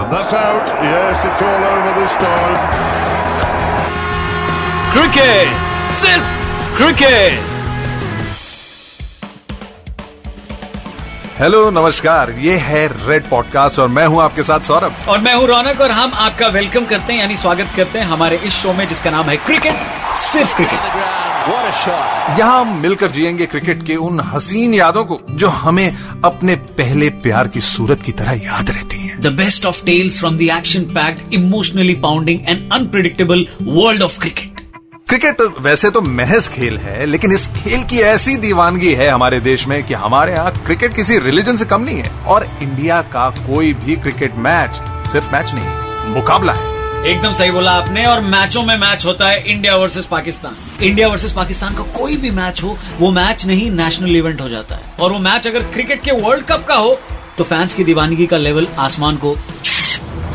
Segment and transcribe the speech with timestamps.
[0.00, 0.68] And that's out.
[0.82, 2.60] Yes, it's all over this time.
[4.92, 6.30] Cricket सिर्फ़
[6.76, 7.48] cricket
[11.40, 15.46] hello नमस्कार ये है रेड पॉडकास्ट और मैं हूँ आपके साथ सौरभ और मैं हूँ
[15.48, 18.86] रौनक और हम आपका वेलकम करते हैं यानी स्वागत करते हैं हमारे इस शो में
[18.88, 25.04] जिसका नाम है क्रिकेट सिर्फ़ क्रिकेट यहाँ हम मिलकर जिएँगे क्रिकेट के उन हसीन यादों
[25.04, 25.88] को जो हमें
[26.24, 30.42] अपने पहले प्यार की सूरत की तरह याद रहती the best of tales from the
[30.42, 34.58] action packed emotionally pounding and unpredictable world of cricket
[35.08, 39.66] cricket वैसे तो महज खेल है लेकिन इस खेल की ऐसी दीवानगी है हमारे देश
[39.68, 43.72] में कि हमारे यहाँ क्रिकेट किसी रिलीजन से कम नहीं है और इंडिया का कोई
[43.74, 44.80] भी क्रिकेट मैच
[45.12, 46.68] सिर्फ़ मैच नहीं मुकाबला है।
[47.04, 51.32] एकदम सही बोला आपने और मैचों में मैच होता है India versus Pakistan India versus
[51.32, 55.12] Pakistan का कोई भी मैच हो वो मैच नहीं नेशनल इवेंट हो जाता है। और
[55.12, 57.00] वो मैच अगर क्रिकेट के वर्ल्ड कप का हो
[57.40, 59.34] तो फैंस की दीवानगी का लेवल आसमान को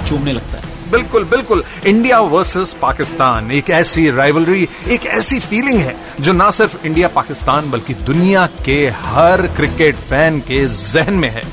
[0.07, 5.95] चूमने लगता है। बिल्कुल बिल्कुल। इंडिया वर्सेस पाकिस्तान एक ऐसी राइवलरी एक ऐसी फीलिंग है
[6.19, 11.43] जो ना सिर्फ़ इंडिया पाकिस्तान बल्कि दुनिया के हर क्रिकेट फ़ैन के जहन में है।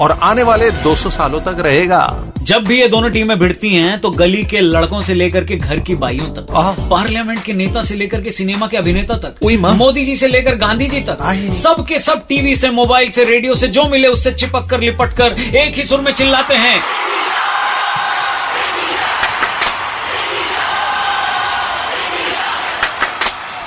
[0.00, 2.02] और आने वाले 200 सालों तक रहेगा।
[2.42, 5.80] जब भी ये दोनों टीमें भिड़ती हैं तो गली के लड़कों से लेकर के घर
[5.80, 6.46] की बाइयों तक
[6.90, 9.44] पार्लियामेंट के नेता से लेकर के सिनेमा के अभिनेता तक
[9.76, 13.24] मोदी जी से लेकर गांधी जी तक सबके सब के सब टीवी से मोबाइल से
[13.24, 16.78] रेडियो से जो मिले उससे चिपक कर लिपट कर एक ही सुर में चिल्लाते हैं।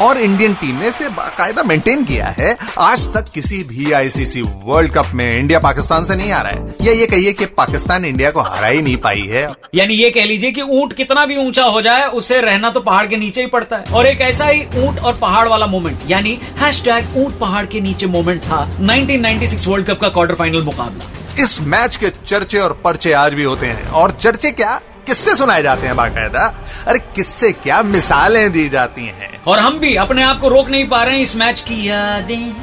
[0.02, 4.92] और इंडियन टीम ने इसे बाकायदा मेंटेन किया है। आज तक किसी भी आईसीसी वर्ल्ड
[4.92, 8.32] कप में इंडिया पाकिस्तान से नहीं आ रहा है। या ये कहिए कि पाकिस्तान इंडिया
[8.32, 9.44] को हरा ही नहीं पाई है।
[9.76, 13.06] यानी ये कह लीजिए कि ऊँट कितना भी ऊँचा हो जाए उसे रहना तो पहाड़
[13.08, 16.40] के नीचे ही पड़ता है। और एक ऐसा ही ऊँट और पहाड़ वाला मोमेंट यानी
[16.60, 21.60] हैशटैग ऊँट पहाड़ के नीचे मोमेंट था 1996 वर्ल्ड कप का क्वार्टर फाइनल मुकाबला। इस
[21.62, 24.80] मैच के चर्चे और पर्चे आज भी होते हैं। और चर्चे क्या?
[25.08, 26.46] किससे सुनाए जाते हैं बाकायदा?
[26.88, 29.44] अरे किससे क्या मिसालें दी जाती हैं?
[29.48, 32.54] और हम भी अपने आप को रोक नहीं पा रहे हैं इस मैच की यादें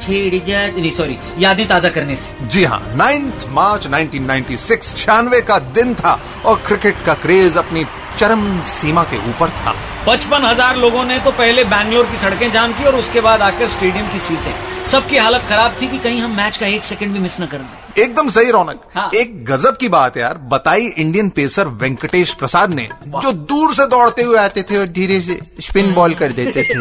[0.00, 5.58] छेड़ जा नहीं सॉरी यादें ताज़ा करने से। जी हाँ 9 मार्च 1996 छियानवे का
[5.74, 7.84] दिन था और क्रिकेट का क्रेज अपनी
[8.18, 9.74] चरम सीमा के ऊपर था।
[10.06, 13.68] पचपन हज़ार लोगों ने तो पहले बैंगलोर की सड़कें जाम की और उसके बाद आकर
[13.68, 17.18] स्टेडियम की सीटें। सबकी हालत खराब थी कि कहीं हम मैच का एक सेकंड भी
[17.18, 20.86] मिस न कर दें। एकदम सही रौनक। हाँ। एक गजब की बात है यार। बताई
[20.86, 25.38] इंडियन पेसर वेंकटेश प्रसाद ने जो दूर से दौड़ते हुए आते थे और धीरे से
[25.60, 26.78] स्पिन बॉल कर देते थे।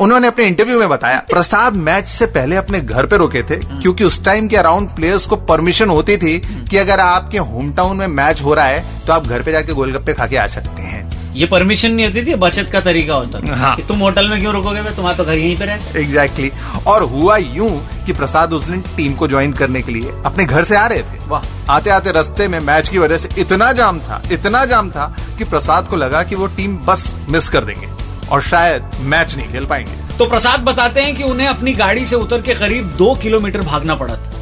[0.00, 4.04] उन्होंने अपने इंटरव्यू में बताया प्रसाद मैच से पहले अपने घर पे रुके थे क्योंकि
[4.04, 6.38] उस टाइम के अराउंड प्लेयर्स को परमिशन होती थी
[6.70, 9.72] कि अगर आपके होम टाउन में मैच हो रहा है तो आप घर पे जाके
[9.72, 11.07] गोलगप्पे खा के आ सकते हैं।
[11.38, 14.40] ये परमिशन नहीं होती थी बचत का तरीका होता था। हाँ। कि तुम होटल में
[14.40, 14.82] क्यों रुकोगे?
[14.82, 16.86] भाई तुम्हारा तो घर यहीं पे रहे एग्जैक्टली exactly.
[16.86, 17.70] और हुआ यूँ
[18.06, 21.02] कि प्रसाद उस दिन टीम को ज्वाइन करने के लिए अपने घर से आ रहे
[21.02, 24.90] थे। वाह। आते आते रास्ते में मैच की वजह से इतना जाम था इतना जाम
[24.90, 25.06] था
[25.38, 27.88] कि प्रसाद को लगा कि वो टीम बस मिस कर देंगे
[28.30, 32.16] और शायद मैच नहीं खेल पाएँगे। तो प्रसाद बताते हैं कि उन्हें अपनी गाड़ी से
[32.16, 34.32] उतर के करीब दो किलोमीटर भागना पड़ा था।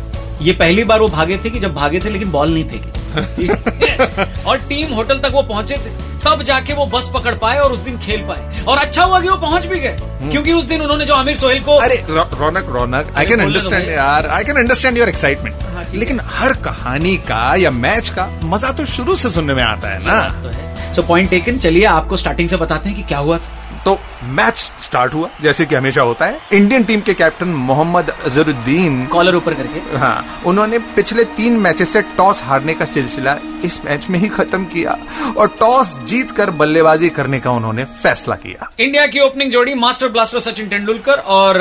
[0.43, 2.96] ये पहली बार वो भागे थे कि जब भागे थे लेकिन बॉल नहीं फेंकी।
[4.47, 7.79] और टीम होटल तक वो पहुँचे थे तब जाके वो बस पकड़ पाए और उस
[7.79, 9.97] दिन खेल पाए। और अच्छा हुआ कि वो पहुँच भी गए
[10.31, 13.89] क्योंकि उस दिन उन्होंने जो आमिर सोहेल को अरे रौ- रौनक रौनक आई कैन अंडरस्टैंड
[13.91, 18.85] यार I can understand your excitement लेकिन हर कहानी का या मैच का मज़ा तो
[18.87, 22.49] शुरू से सुनने में आता है ना। तो है। सो पॉइंट टेकन चलिए आपको स्टार्टिंग
[22.49, 23.56] से बताते हैं कि क्या हुआ था।
[23.87, 23.99] तो
[24.37, 29.35] मैच स्टार्ट हुआ जैसे कि हमेशा होता है। इंडियन टीम के कैप्टन मोहम्मद अजरुद्दीन कॉलर
[29.37, 34.19] ऊपर करके। हाँ उन्होंने पिछले तीन मैचेस से टॉस हारने का सिलसिला इस मैच में
[34.19, 34.97] ही खत्म किया
[35.39, 40.09] और टॉस जीत कर बल्लेबाजी करने का उन्होंने फैसला किया। इंडिया की ओपनिंग जोड़ी मास्टर
[40.09, 41.59] ब्लास्टर सचिन तेंदुलकर और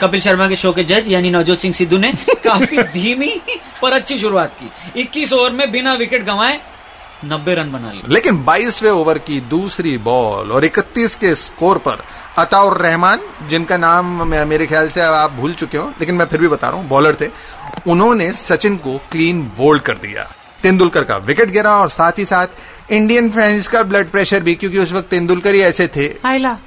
[0.00, 2.12] कपिल शर्मा के शो के जज यानी नवजोत सिंह सिद्धू ने
[2.44, 3.32] काफ़ी धीमी
[3.82, 6.60] पर अच्छी शुरुआत की। 21 ओवर में बिना विकेट गंवाए
[7.24, 12.02] 90 रन बना लिए। लेकिन 22वें ओवर की दूसरी बॉल और 31 के स्कोर पर
[12.38, 16.40] अताउर रहमान जिनका नाम मे- मेरे ख्याल से आप भूल चुके हो लेकिन मैं फिर
[16.40, 17.26] भी बता रहा हूँ बॉलर थे
[17.86, 22.46] उन्होंने सचिन को क्लीन बोल्ड कर दिया। तेंदुलकर का विकेट गिरा और साथ ही साथ
[22.90, 26.06] इंडियन फैंस का ब्लड प्रेशर भी क्योंकि उस वक्त तेंदुलकर ही ऐसे थे।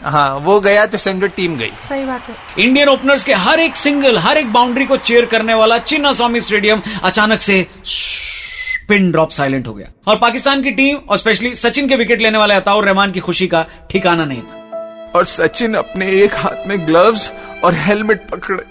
[0.04, 3.76] हाँ वो गया तो समझो टीम गई। सही बात है। इंडियन ओपनर्स के हर एक
[3.76, 7.68] सिंगल हर एक बाउंड्री को चेयर करने वाला चिन्ना स्वामी स्टेडियम अचानक से
[8.92, 12.38] पिन ड्रॉप साइलेंट हो गया। और पाकिस्तान की टीम और स्पेशली सचिन के विकेट लेने
[12.38, 16.86] वाले अताउर रहमान की खुशी का ठिकाना नहीं था। और सचिन अपने एक हाथ में
[16.88, 17.32] ग्लव्स
[17.64, 18.64] और हेलमेट पकड़े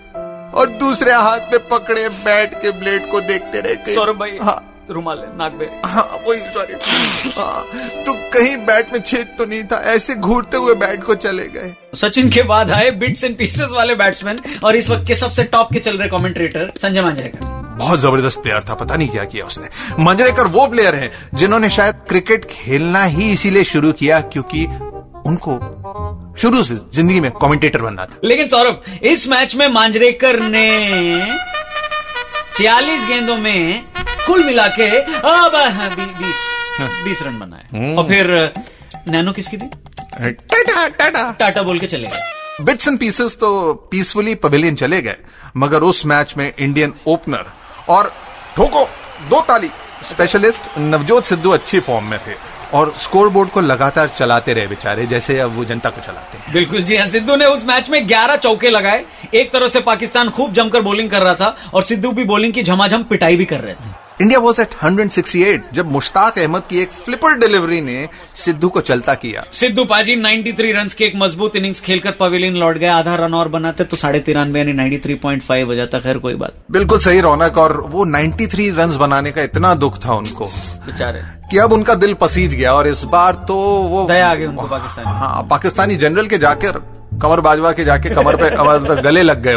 [0.61, 5.23] और दूसरे हाथ में पकड़े बैट के ब्लेड को देखते रहते। सौरभ भाई हाँ। रुमाल
[5.39, 6.75] नाक पे। हाँ वही सॉरी
[7.37, 7.65] हाँ
[8.05, 11.75] तो कहीं बैट में छेद तो नहीं था ऐसे घूरते हुए बैट को चले गए।
[11.97, 15.73] सचिन के बाद आए बिट्स एंड पीसेस वाले बैट्समैन और इस वक्त के सबसे टॉप
[15.73, 19.69] के चल रहे कमेंट्रेटर संजय मांजरेकर बहुत ज़बरदस्त प्लेयर था पता नहीं क्या किया उसने।
[20.05, 24.65] मंजरेकर वो प्लेयर हैं जिन्होंने शायद क्रिकेट खेलना ही इसीलिए शुरू किया क्योंकि
[25.27, 25.53] उनको
[26.41, 30.67] शुरू से ज़िंदगी में कमेंटेटर बनना था। लेकिन सौरभ इस मैच में मांजरेकर ने
[32.55, 33.85] 46 गेंदों में
[34.27, 35.53] कुल मिला के अब
[36.19, 36.41] बीस
[37.05, 38.27] बीस रन बनाए। और फिर
[39.09, 39.71] नैनो किसकी थी?
[40.19, 45.17] टाटा टाटा। टाटा बोल के चले गए। बिट्स एंड पीसेस तो पीसफुली पवेलियन चले गए
[45.57, 47.45] मगर उस मैच में इंडियन ओपनर
[47.91, 48.13] और
[48.57, 48.85] ठोको,
[49.31, 49.71] दो ताली।
[50.05, 52.35] स्पेशलिस्ट नवजोत सिद्धू अच्छी फॉर्म में थे
[52.75, 56.53] और स्कोर बोर्ड को लगातार चलाते रहे बेचारे, जैसे अब वो जनता को चलाते हैं।
[56.53, 59.05] बिल्कुल, जी हाँ सिद्धू ने उस मैच में 11 चौके लगाए।
[59.35, 62.63] एक तरह से पाकिस्तान खूब जमकर बॉलिंग कर रहा था और सिद्धू भी बॉलिंग की
[62.63, 66.91] झमाझम पिटाई भी कर रहे थे। इंडिया वॉज़ एट 168 जब मुश्ताक अहमद की एक
[66.95, 71.81] फ्लिपर डिलीवरी ने सिद्धू को चलता किया। सिद्धू पाजी 93 रन की एक मज़बूत इनिंग्स
[71.81, 76.01] खेलकर पवेलियन लौट गए आधा रन और बनाते तो साढ़े तिरानवे यानी 93.5 हो जाता
[76.01, 80.15] खैर कोई बात बिल्कुल सही रौनक और वो 93 रन बनाने का इतना दुख था
[80.15, 80.47] उनको
[80.87, 83.57] बेचारे। कि अब उनका दिल पसीज गया और इस बार तो
[83.95, 86.83] वो दया आ गई उनको पाकिस्तानी। हाँ पाकिस्तानी जनरल के जाकर
[87.23, 89.55] कमर बाजवा के जाके कमर पे मतलब गले लग गए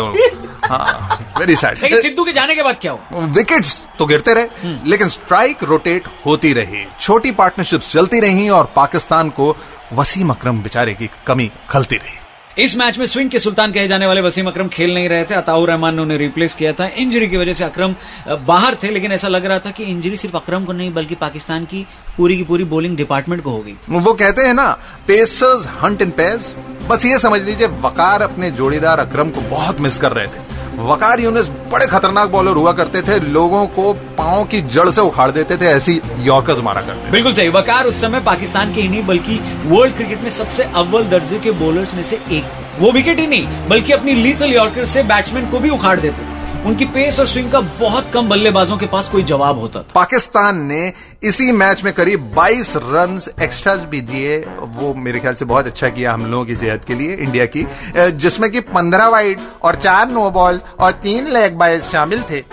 [0.66, 4.74] हाँ। वेरी सैड लेकिन सिद्धू के जाने के बाद क्या हो विकेट्स तो गिरते रहे
[4.88, 9.56] लेकिन स्ट्राइक रोटेट होती रही। छोटी पार्टनरशिप्स चलती रही और पाकिस्तान को
[9.94, 12.22] वसीम अकरम बेचारे की कमी खलती रही।
[12.58, 15.34] इस मैच में स्विंग के सुल्तान कहे जाने वाले वसीम अकरम खेल नहीं रहे थे।
[15.34, 17.96] अताउर रहमान ने उन्हें रिप्लेस किया था। इंजरी की वजह से अकरम
[18.48, 21.66] बाहर थे लेकिन ऐसा लग रहा था कि इंजरी सिर्फ़ अकरम को नहीं बल्कि पाकिस्तान
[21.66, 21.86] की
[22.18, 24.70] पूरी की पूरी बॉलिंग डिपार्टमेंट को होगी। वो कहते हैं ना
[25.08, 26.56] पेसर्स हंट इन पेयर्स
[26.90, 30.43] बस ये समझ लीजिए वकार अपने जोड़ीदार अकरम को बहुत मिस कर रहे थे।
[30.76, 35.30] वकार यूनिस बड़े खतरनाक बॉलर हुआ करते थे, लोगों को पाओ की जड़ से उखाड़
[35.32, 39.06] देते थे, ऐसी यॉर्कर्स मारा करते बिल्कुल सही, वकार उस समय पाकिस्तान के ही नहीं,
[39.06, 43.28] बल्कि वर्ल्ड क्रिकेट में सबसे अव्वल दर्जे के बॉलर्स में से एक। वो विकेट ही
[43.28, 46.33] नहीं, बल्कि अपनी लीथल यॉर्कर से बैट्समैन को भी उखाड़ देते थे।
[46.66, 50.62] उनकी पेस और स्विंग का बहुत कम बल्लेबाजों के पास कोई जवाब होता था। पाकिस्तान
[50.62, 50.92] ने
[51.24, 54.38] इसी मैच में करीब 22 रन एक्स्ट्रा भी दिए।
[54.78, 57.66] वो मेरे ख्याल से बहुत अच्छा किया हम लोगों की सेहत के लिए, इंडिया की।
[57.98, 62.44] जिसमें कि 15 वाइड और चार नो बॉल और तीन लेग बाइज शामिल थे।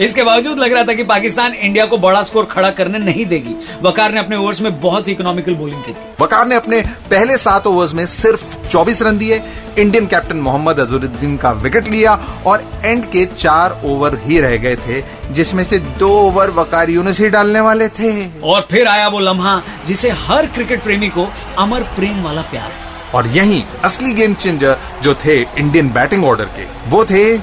[0.00, 3.54] इसके बावजूद लग रहा था कि पाकिस्तान इंडिया को बड़ा स्कोर खड़ा करने नहीं देगी।
[3.82, 6.80] वकार ने अपने ओवर्स में बहुत ही इकोनॉमिकल बॉलिंग की थी। वकार ने अपने
[7.10, 9.42] पहले सात ओवर्स में सिर्फ़ 24 रन दिए
[9.78, 14.76] इंडियन कैप्टन मोहम्मद अजहरुद्दीन का विकेट लिया और एंड के चार ओवर ही रह गए
[14.76, 15.02] थे
[15.32, 19.60] जिसमें से दो ओवर वकार यूनिस ही डालने वाले थे। और फिर आया वो लम्हा
[19.86, 22.72] जिसे हर क्रिकेट प्रेमी को अमर प्रेम वाला प्यार।
[23.14, 27.36] और यही असली गेम चेंजर जो थे इंडियन बैटिंग ऑर्डर के वो थे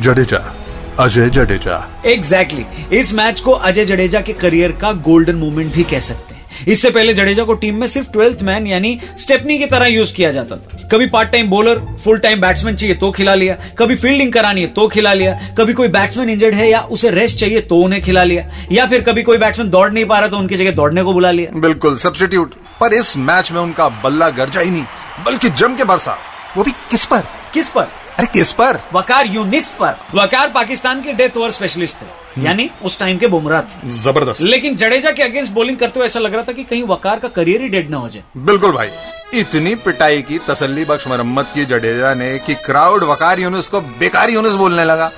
[0.00, 0.53] जडेजा।
[1.00, 1.76] अजय जडेजा।
[2.06, 2.92] Exactly exactly.
[2.92, 6.90] इस मैच को अजय जडेजा के करियर का गोल्डन मोमेंट भी कह सकते हैं। इससे
[6.90, 10.56] पहले जडेजा को टीम में सिर्फ़ ट्वेल्थ मैन यानी स्टेपनी की तरह यूज़ किया जाता
[10.56, 14.60] था। कभी part time bowler full time batsman चाहिए तो खिला लिया। कभी फील्डिंग करानी
[14.60, 18.02] है तो खिला लिया। कभी कोई बैट्समैन इंजर्ड है या उसे रेस्ट चाहिए तो उन्हें
[18.02, 21.02] खिला लिया। या फिर कभी कोई बैट्समैन दौड़ नहीं पा रहा तो उनकी जगह दौड़ने
[21.02, 24.84] को बुला लिया। बिल्कुल सब्सटीट्यूट पर इस मैच में उनका बल्ला गरजा ही नहीं
[25.26, 26.16] बल्कि जम के बरसा।
[26.56, 27.22] वो भी किस पर?
[27.54, 27.88] किस पर?
[28.18, 28.80] अरे किस पर?
[28.92, 33.60] वकार यूनिस पर। वकार पाकिस्तान के डेथ ओवर स्पेशलिस्ट थे। यानी उस टाइम के बुमराह
[33.60, 36.82] थे। ज़बरदस्त। लेकिन जडेजा के अगेंस्ट बॉलिंग करते हुए ऐसा लग रहा था कि कहीं
[36.82, 38.88] वकार का करियर ही डेड ना हो जाए। बिल्कुल भाई।
[39.34, 44.30] इतनी पिटाई की तसल्ली बख्श मरम्मत की जडेजा ने कि क्राउड वकार यूनुस को बेकार
[44.30, 45.10] यूनिस बोलने लगा।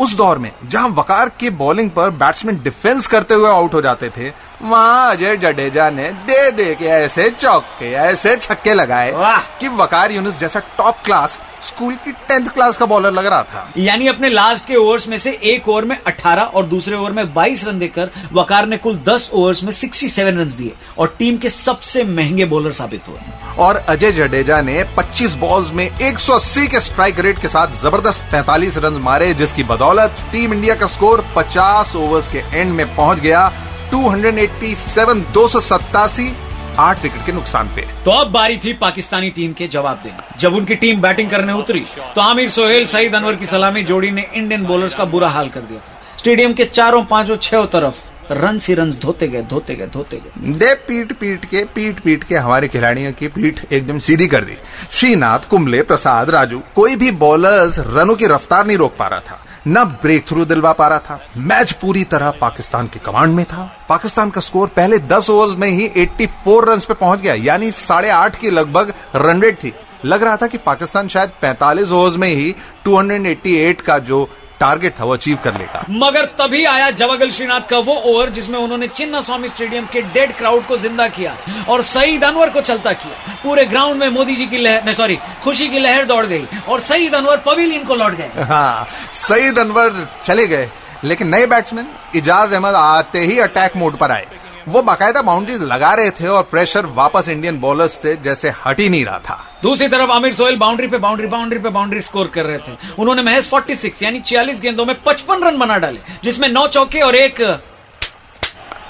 [0.00, 4.08] उस दौर में जहाँ वकार की बॉलिंग पर बैट्समैन डिफेंस करते हुए आउट हो जाते
[4.08, 4.28] थे
[4.62, 9.12] वहाँ अजय जडेजा ने दे दे के ऐसे चौके ऐसे छक्के लगाए!
[9.60, 13.72] कि वकार यूनुस जैसा टॉप क्लास स्कूल की टेंथ क्लास का बॉलर लग रहा था।
[13.78, 17.34] यानी अपने लास्ट के ओवर्स में से एक ओवर में 18 और दूसरे ओवर में
[17.34, 21.50] 22 रन देकर वकार ने कुल 10 ओवर्स में 67 रन दिए और टीम के
[21.50, 23.18] सबसे महँगे बॉलर साबित हुए।
[23.58, 28.78] और अजय जडेजा ने 25 बॉल्स में 180 के स्ट्राइक रेट के साथ ज़बरदस्त 45
[28.78, 33.48] रन मारे जिसकी बदौलत टीम इंडिया का स्कोर 50 ओवर्स के एंड में पहुँच गया।
[33.90, 36.34] 287 287
[36.78, 40.54] आठ विकेट के नुकसान पे। तो अब बारी थी पाकिस्तानी टीम के जवाब देने। जब
[40.54, 41.80] उनकी टीम बैटिंग करने उतरी
[42.14, 45.60] तो आमिर सोहेल, सईद अनवर की सलामी, जोड़ी ने इंडियन बॉलर्स का बुरा हाल कर
[45.60, 45.80] दिया
[46.18, 47.96] स्टेडियम के चारों, पाँचों, छह तरफ़
[48.30, 52.24] रन ही रन धोते गए धोते गए धोते गए। दे पीट पीट के, पीट पीट
[52.24, 54.54] के हमारे खिलाड़ियों की पीठ एकदम सीधी कर दी।
[54.90, 59.44] श्रीनाथ, कुंबले, प्रसाद, राजू, कोई भी बॉलर्स रनों की रफ्तार नहीं रोक पा रहा था।
[59.68, 63.86] न ब्रेक थ्रू दिलवा पा रहा था। मैच पूरी तरह पाकिस्तान के कमांड में था।
[63.88, 68.10] पाकिस्तान का स्कोर पहले 10 ओवर्स में ही 84 रन पे पहुँच गया। यानी साढ़े
[68.10, 69.72] आठ की लगभग रन रेट थी।
[70.04, 72.54] लग रहा था कि पाकिस्तान शायद 45 ओवर्स में ही
[72.84, 77.78] 288 का जो टारगेट था वो अचीव कर लेगा मगर तभी आया जवागल श्रीनाथ का
[77.88, 81.36] वो ओवर जिसमें उन्होंने चिन्ना स्वामी स्टेडियम के डेड क्राउड को ज़िंदा किया
[81.68, 85.68] और सईद अनवर को चलता किया। पूरे ग्राउंड में मोदी जी की लहर सॉरी खुशी
[85.68, 90.46] की लहर दौड़ गई और सईद अनवर पवेलियन को लौट गए। हाँ सईद अनवर चले
[90.46, 90.68] गए
[91.04, 94.26] लेकिन नए बैट्समैन इजाज अहमद आते ही अटैक मोड पर आए।
[94.68, 98.88] वो बाकायदा बाउंड्रीज लगा रहे थे और प्रेशर वापस इंडियन बॉलर्स से जैसे हट ही
[98.88, 102.44] नहीं रहा था। दूसरी तरफ़ आमिर सोहेल बाउंड्री पे बाउंड्री बाउंड्री पे बाउंड्री स्कोर कर
[102.44, 106.66] रहे थे। उन्होंने महज 46 यानी 46 गेंदों में 55 रन बना डाले जिसमें नौ
[106.68, 107.40] चौके और एक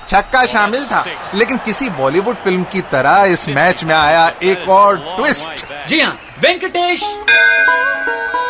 [0.08, 1.04] छक्का शामिल था
[1.34, 6.16] लेकिन किसी बॉलीवुड फ़िल्म की तरह इस मैच में आया एक और ट्विस्ट जी हाँ
[6.42, 7.02] वेंकटेश।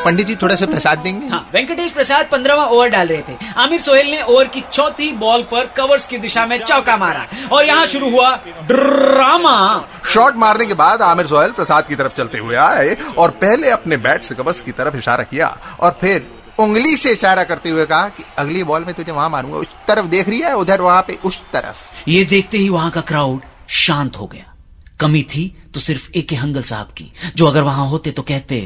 [0.04, 1.28] पंडित जी थोड़ा सा प्रसाद देंगे?
[1.28, 5.42] हाँ वेंकटेश प्रसाद पंद्रहवा ओवर डाल रहे थे। आमिर सोहेल ने ओवर की चौथी बॉल
[5.42, 10.74] पर कवर्स की दिशा में चौका मारा। और यहाँ शुरू हुआ ड्रामा। शॉट मारने के
[10.74, 14.60] बाद आमिर सोहेल प्रसाद की तरफ़ चलते हुए आए और पहले अपने बैट से कवर्स
[14.60, 15.46] की तरफ़ इशारा किया
[15.80, 19.58] और फिर उंगली से इशारा करते हुए कहा कि अगली बॉल में तुझे वहाँ मारूँगा।
[19.58, 23.00] उस तरफ़ देख रही है उधर वहाँ पे उस तरफ़। ये देखते ही वहाँ का
[23.00, 24.54] क्राउड शांत हो गया।
[25.00, 28.56] कमी थी तो सिर्फ़ ए के हंगल साहब की जो अगर वहाँ होते तो कहते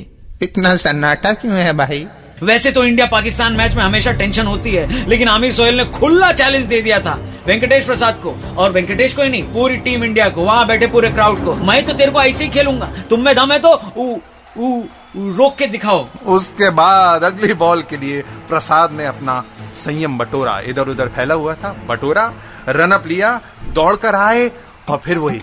[0.43, 2.07] इतना सन्नाटा क्यों है भाई?
[2.43, 6.33] वैसे तो इंडिया पाकिस्तान मैच में हमेशा टेंशन होती है लेकिन आमिर सोहेल ने खुला
[6.33, 7.13] चैलेंज दे दिया था
[7.47, 11.11] वेंकटेश प्रसाद को। और वेंकटेश को ही नहीं पूरी टीम इंडिया को वहाँ बैठे पूरे
[11.11, 14.19] क्राउड को। मैं तो तेरे को ऐसे ही खेलूँगा। तुम में दम है तो उ,
[14.59, 14.81] उ,
[15.17, 19.43] उ, रोक के दिखाओ। उसके बाद अगली बॉल के लिए प्रसाद ने अपना
[19.77, 22.33] संयम बटोरा। इधर उधर फैला हुआ था बटोरा
[22.69, 23.41] रनअप लिया
[23.73, 24.51] दौड़ कर आए
[24.89, 25.41] और फिर वही।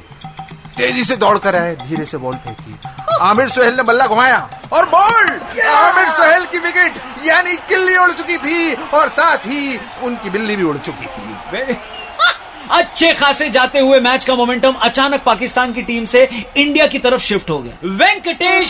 [0.80, 2.78] तेज़ी से दौड़कर आए धीरे से बॉल फेंकी।
[3.22, 4.38] आमिर सोहेल ने बल्ला घुमाया
[4.74, 5.30] और बॉल!
[5.70, 10.64] आमिर सोहेल की विकेट यानी किल्ली उड़ चुकी थी और साथ ही उनकी बिल्ली भी
[10.64, 11.78] उड़ चुकी थी।
[12.72, 16.24] अच्छे खासे जाते हुए मैच का मोमेंटम अचानक पाकिस्तान की टीम से
[16.58, 18.70] इंडिया की तरफ़ शिफ्ट हो गया। वेंकटेश!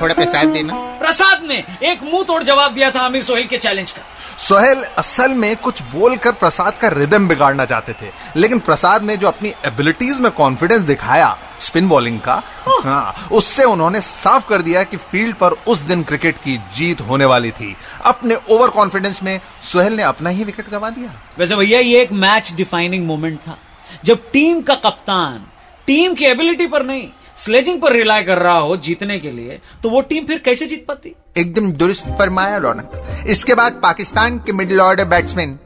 [0.00, 3.90] थोड़ा प्रसाद देना। प्रसाद ने एक मुँह तोड़ जवाब दिया था आमिर सोहेल के चैलेंज
[3.90, 4.02] का।
[4.38, 9.28] सोहेल असल में कुछ बोलकर प्रसाद का रिदम बिगाड़ना चाहते थे। लेकिन प्रसाद ने जो
[9.28, 12.42] अपनी एबिलिटीज में कॉन्फिडेंस दिखाया स्पिन बॉलिंग का
[12.84, 17.24] हाँ, उससे उन्होंने साफ़ कर दिया कि फ़ील्ड पर उस दिन क्रिकेट की जीत होने
[17.24, 21.80] वाली थी। अपने ओवर कॉन्फिडेंस में सोहेल ने अपना ही विकेट गंवा दिया। वैसे भैया
[21.80, 23.58] ये एक मैच डिफाइनिंग मोमेंट था।
[24.04, 25.46] जब टीम का कप्तान
[25.86, 29.90] टीम की एबिलिटी पर नहीं स्लेजिंग पर रिलाय कर रहा हो जीतने के लिए तो
[29.90, 31.14] वो टीम फिर कैसे जीत पाती?
[31.38, 35.58] एकदम दुरुस्त फरमाया रौनक। इसके बाद पाकिस्तान के मिडिल ऑर्डर बैट्समैन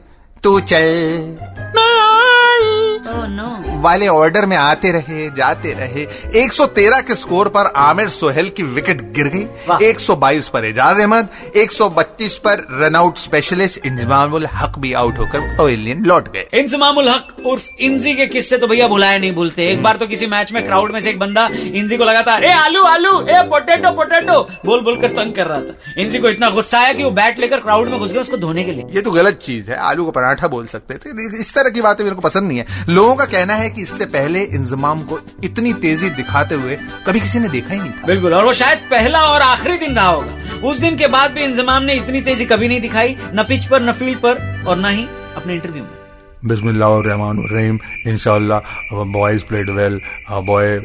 [0.43, 1.37] तू चल।
[1.75, 3.70] मैं आई। Oh, no.
[3.81, 6.05] वाले ऑर्डर में आते रहे जाते रहे।
[6.39, 9.45] 113 के स्कोर पर आमिर सोहेल की विकेट गिर। गई।
[9.81, 16.27] 122 पर एजाज अहमद 132 पर रनआउट स्पेशलिस्ट इंजमामुल हक भी आउट होकर पवेलियन लौट
[16.33, 20.07] गए। इंजमामुल हक उर्फ़ इंजी के किस्से तो भैया बुलाए नहीं भूलते। एक बार तो
[20.07, 23.41] किसी मैच में क्राउड में से एक बंदा इंजी को लगाता ए आलू आलू ए
[23.49, 27.03] पोटैटो पोटैटो बोल बोल कर तंग कर रहा था। इंजी को इतना गुस्सा आया कि
[27.03, 29.71] वो बैट लेकर क्राउड में घुस गया उसको धोने के लिए। ये तो गलत चीज़
[29.71, 32.57] है। आलू को पराठा बोल सकते थे। इस तरह की बातें मेरे को पसंद नहीं
[32.57, 36.75] है। लोगों का कहना है कि इससे पहले इंजमाम को इतनी तेज़ी दिखाते हुए
[37.07, 39.95] कभी किसी ने देखा ही नहीं था। बिल्कुल, और वो शायद पहला और आखिरी दिन
[39.95, 43.45] रहा होगा। उस दिन के बाद भी इंजमाम ने इतनी तेज़ी कभी नहीं दिखाई, न
[43.49, 46.00] पिच पर, न फ़ील्ड पर, और न ही अपने इंटरव्यू में।
[46.43, 49.99] बिस्मिल्लाहिर्रहमानिर्रहीम। इंशाल्लाह boys played well
[50.43, 50.77] boy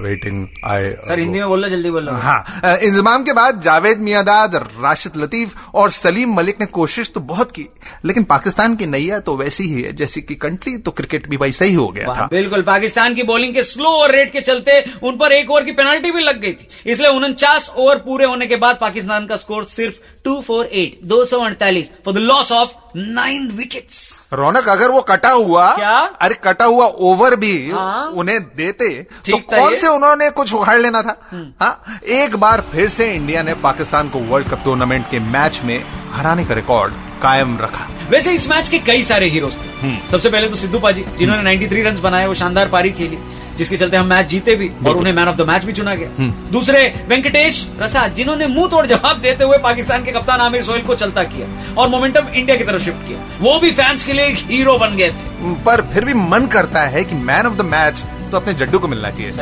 [0.00, 5.16] waiting I sir Hindi में बोलना जल्दी बोलना। हाँ इंजमाम के बाद जावेद मियादाद राशिद
[5.16, 7.66] लतीफ और सलीम मलिक ने कोशिश तो बहुत की
[8.04, 11.64] लेकिन पाकिस्तान की नैया तो वैसी ही है। जैसी कि कंट्री तो क्रिकेट भी वैसा
[11.64, 15.16] ही हो गया था। बिल्कुल पाकिस्तान की बॉलिंग के स्लो ओवर रेट के चलते उन
[15.18, 18.56] पर एक ओवर की पेनाल्टी भी लग गई थी। इसलिए उनचास ओवर पूरे होने के
[18.56, 22.70] बाद पाकिस्तान का स्कोर सिर्फ़ टू फोर एट दो सौ अड़तालीस for the loss of
[22.96, 25.98] nine wickets रौनक अगर वो कटा हुआ क्या?
[26.22, 28.06] अरे कटा हुआ ओवर भी हाँ?
[28.06, 28.88] उन्हें देते
[29.26, 31.16] तो कौन से उन्होंने कुछ उखाड़ लेना था?
[31.60, 35.78] हाँ एक बार फिर से इंडिया ने पाकिस्तान को वर्ल्ड कप टूर्नामेंट के मैच में
[36.12, 40.48] हराने का रिकॉर्ड कायम रखा। वैसे इस मैच के कई सारे हीरोज थे। सबसे पहले
[40.48, 43.18] तो सिद्धू पाजी जिन्होंने 93 रन बनाए वो शानदार पारी खेली।
[43.56, 46.32] जिसके चलते हम मैच जीते भी और उन्हें मैन ऑफ़ द मैच भी चुना गया।
[46.52, 50.94] दूसरे वेंकटेश प्रसाद जिन्होंने मुँह तोड़ जवाब देते हुए पाकिस्तान के कप्तान आमिर सोहेल को
[50.94, 54.38] चलता किया और मोमेंटम इंडिया की तरफ़ शिफ्ट किया। वो भी फैंस के लिए एक
[54.50, 58.02] हीरो बन गए थे। पर फिर भी मन करता है कि मैन ऑफ़ द मैच
[58.34, 59.32] तो अपने जड्डू को मिलना चाहिए।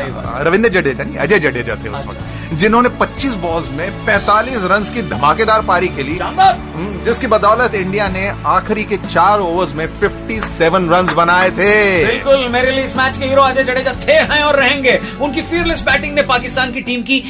[0.45, 5.03] रविंद्र जडेजा नहीं अजय जडेजा थे उस वक्त जिन्होंने 25 बॉल्स में 45 रन की
[5.11, 11.15] धमाकेदार पारी खेली। हम्म, जिसकी बदौलत इंडिया ने आखिरी के चार ओवर्स में 57 रन
[11.17, 11.73] बनाए थे।
[12.07, 15.83] बिल्कुल मेरे लिए इस मैच के हीरो अजय जडेजा थे हैं और रहेंगे। उनकी फियरलेस
[15.83, 17.23] बैटिंग ने पाकिस्तान की टीम की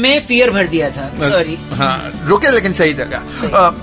[0.00, 3.18] में फियर भर दिया था। सॉरी हाँ रुके लेकिन सही जगह।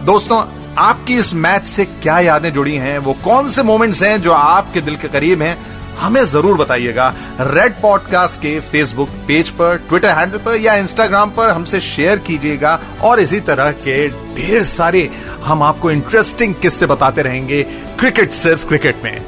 [0.06, 0.44] दोस्तों
[0.80, 2.98] आपकी इस मैच से क्या यादें जुड़ी हैं?
[3.00, 5.58] वो कौन से मोमेंट्स हैं जो आपके दिल के करीब हैं?
[6.00, 7.08] हमें ज़रूर बताइएगा
[7.42, 12.80] रेड पॉडकास्ट के फेसबुक पेज पर ट्विटर हैंडल पर या इंस्टाग्राम पर हमसे शेयर कीजिएगा।
[13.04, 15.10] और इसी तरह के ढेर सारे
[15.44, 17.64] हम आपको इंटरेस्टिंग किस्से बताते रहेंगे
[18.00, 19.26] क्रिकेट सिर्फ़ क्रिकेट में।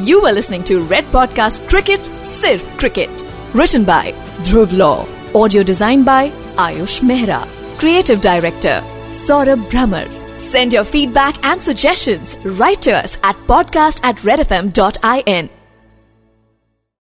[0.00, 2.10] You are listening to red podcast cricket
[2.40, 3.22] सिर्फ़ cricket.
[3.56, 4.12] Written by
[4.42, 4.94] Dhruv Law
[5.36, 7.46] audio design by Ayush Mehra
[7.80, 8.82] creative director
[9.26, 12.36] Saurabh Bhramar Send your feedback and suggestions.
[12.44, 15.55] Right to us at podcast at redfm.in.